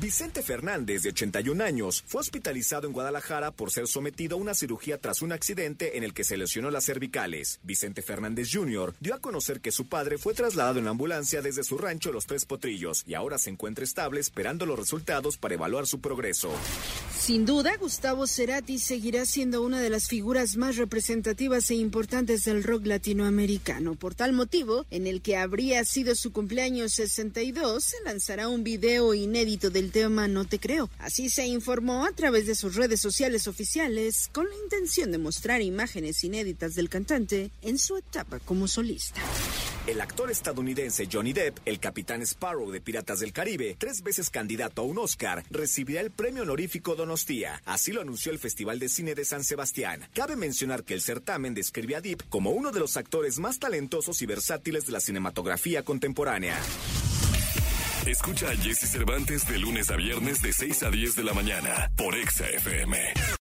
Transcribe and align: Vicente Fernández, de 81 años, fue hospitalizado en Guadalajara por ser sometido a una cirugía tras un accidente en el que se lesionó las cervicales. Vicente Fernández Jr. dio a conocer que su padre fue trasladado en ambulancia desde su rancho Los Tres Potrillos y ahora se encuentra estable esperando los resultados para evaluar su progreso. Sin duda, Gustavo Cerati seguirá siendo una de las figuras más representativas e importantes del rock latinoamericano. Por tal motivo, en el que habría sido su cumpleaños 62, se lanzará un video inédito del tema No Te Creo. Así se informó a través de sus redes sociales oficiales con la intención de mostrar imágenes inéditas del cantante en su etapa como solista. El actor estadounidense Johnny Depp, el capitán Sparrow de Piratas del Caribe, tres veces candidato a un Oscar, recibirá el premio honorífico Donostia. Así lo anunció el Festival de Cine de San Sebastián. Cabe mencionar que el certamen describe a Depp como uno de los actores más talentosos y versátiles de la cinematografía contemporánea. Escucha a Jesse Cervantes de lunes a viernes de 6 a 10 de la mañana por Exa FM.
Vicente 0.00 0.44
Fernández, 0.44 1.02
de 1.02 1.08
81 1.08 1.64
años, 1.64 2.04
fue 2.06 2.20
hospitalizado 2.20 2.86
en 2.86 2.92
Guadalajara 2.92 3.50
por 3.50 3.72
ser 3.72 3.88
sometido 3.88 4.36
a 4.36 4.40
una 4.40 4.54
cirugía 4.54 4.96
tras 4.98 5.22
un 5.22 5.32
accidente 5.32 5.96
en 5.96 6.04
el 6.04 6.14
que 6.14 6.22
se 6.22 6.36
lesionó 6.36 6.70
las 6.70 6.84
cervicales. 6.84 7.58
Vicente 7.64 8.00
Fernández 8.00 8.48
Jr. 8.52 8.94
dio 9.00 9.16
a 9.16 9.18
conocer 9.18 9.60
que 9.60 9.72
su 9.72 9.88
padre 9.88 10.16
fue 10.16 10.34
trasladado 10.34 10.78
en 10.78 10.86
ambulancia 10.86 11.42
desde 11.42 11.64
su 11.64 11.78
rancho 11.78 12.12
Los 12.12 12.26
Tres 12.26 12.44
Potrillos 12.44 13.02
y 13.08 13.14
ahora 13.14 13.38
se 13.38 13.50
encuentra 13.50 13.82
estable 13.82 14.20
esperando 14.20 14.66
los 14.66 14.78
resultados 14.78 15.36
para 15.36 15.54
evaluar 15.54 15.88
su 15.88 16.00
progreso. 16.00 16.52
Sin 17.20 17.44
duda, 17.44 17.76
Gustavo 17.76 18.26
Cerati 18.26 18.78
seguirá 18.78 19.26
siendo 19.26 19.62
una 19.62 19.80
de 19.80 19.90
las 19.90 20.06
figuras 20.06 20.56
más 20.56 20.76
representativas 20.76 21.70
e 21.70 21.74
importantes 21.74 22.44
del 22.44 22.62
rock 22.62 22.86
latinoamericano. 22.86 23.96
Por 23.96 24.14
tal 24.14 24.32
motivo, 24.32 24.86
en 24.90 25.06
el 25.06 25.20
que 25.20 25.36
habría 25.36 25.84
sido 25.84 26.14
su 26.14 26.32
cumpleaños 26.32 26.92
62, 26.92 27.84
se 27.84 27.96
lanzará 28.04 28.48
un 28.48 28.64
video 28.64 29.12
inédito 29.12 29.68
del 29.68 29.90
tema 29.90 30.26
No 30.26 30.46
Te 30.46 30.58
Creo. 30.58 30.88
Así 30.98 31.28
se 31.28 31.46
informó 31.46 32.06
a 32.06 32.12
través 32.12 32.46
de 32.46 32.54
sus 32.54 32.76
redes 32.76 33.00
sociales 33.00 33.46
oficiales 33.46 34.30
con 34.32 34.48
la 34.48 34.56
intención 34.64 35.10
de 35.10 35.18
mostrar 35.18 35.60
imágenes 35.60 36.24
inéditas 36.24 36.76
del 36.76 36.88
cantante 36.88 37.50
en 37.62 37.78
su 37.78 37.96
etapa 37.98 38.38
como 38.38 38.68
solista. 38.68 39.20
El 39.88 40.02
actor 40.02 40.30
estadounidense 40.30 41.08
Johnny 41.10 41.32
Depp, 41.32 41.60
el 41.64 41.80
capitán 41.80 42.20
Sparrow 42.20 42.70
de 42.70 42.78
Piratas 42.78 43.20
del 43.20 43.32
Caribe, 43.32 43.74
tres 43.78 44.02
veces 44.02 44.28
candidato 44.28 44.82
a 44.82 44.84
un 44.84 44.98
Oscar, 44.98 45.42
recibirá 45.48 46.02
el 46.02 46.10
premio 46.10 46.42
honorífico 46.42 46.94
Donostia. 46.94 47.62
Así 47.64 47.92
lo 47.92 48.02
anunció 48.02 48.30
el 48.30 48.38
Festival 48.38 48.78
de 48.78 48.90
Cine 48.90 49.14
de 49.14 49.24
San 49.24 49.44
Sebastián. 49.44 50.06
Cabe 50.12 50.36
mencionar 50.36 50.84
que 50.84 50.92
el 50.92 51.00
certamen 51.00 51.54
describe 51.54 51.96
a 51.96 52.02
Depp 52.02 52.28
como 52.28 52.50
uno 52.50 52.70
de 52.70 52.80
los 52.80 52.98
actores 52.98 53.38
más 53.38 53.58
talentosos 53.58 54.20
y 54.20 54.26
versátiles 54.26 54.84
de 54.84 54.92
la 54.92 55.00
cinematografía 55.00 55.82
contemporánea. 55.82 56.58
Escucha 58.06 58.50
a 58.50 58.56
Jesse 58.56 58.90
Cervantes 58.90 59.48
de 59.48 59.58
lunes 59.58 59.90
a 59.90 59.96
viernes 59.96 60.42
de 60.42 60.52
6 60.52 60.82
a 60.82 60.90
10 60.90 61.16
de 61.16 61.24
la 61.24 61.32
mañana 61.32 61.90
por 61.96 62.14
Exa 62.14 62.46
FM. 62.46 63.37